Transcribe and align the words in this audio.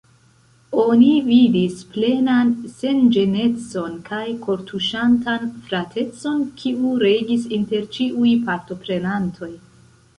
Oni 0.83 1.09
vidis 1.25 1.83
plenan 1.97 2.49
senĝenecon 2.79 3.99
kaj 4.09 4.23
kortuŝantan 4.47 5.47
fratecon, 5.69 6.45
kiu 6.65 6.99
regis 7.09 7.49
inter 7.61 7.91
ĉiuj 7.99 8.37
partoprenantoj. 8.51 9.57